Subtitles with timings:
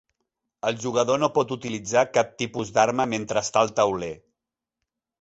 [0.69, 4.15] El jugador no pot utilitzar cap tipus d'arma mentre està al tauler.